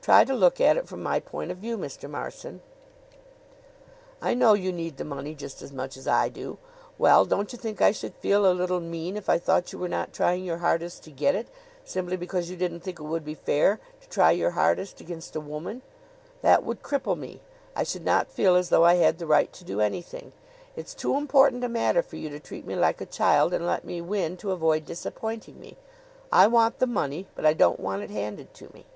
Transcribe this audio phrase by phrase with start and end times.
[0.00, 2.08] Try to look at it from my point of view, Mr.
[2.08, 2.62] Marson.
[4.22, 6.56] I know you need the money just as much as I do.
[6.96, 9.86] Well, don't you think I should feel a little mean if I thought you were
[9.86, 11.48] not trying your hardest to get it,
[11.84, 15.40] simply because you didn't think it would be fair to try your hardest against a
[15.40, 15.82] woman?
[16.40, 17.42] That would cripple me.
[17.76, 20.32] I should not feel as though I had the right to do anything.
[20.74, 23.84] It's too important a matter for you to treat me like a child and let
[23.84, 25.76] me win to avoid disappointing me.
[26.32, 28.86] I want the money; but I don't want it handed to me."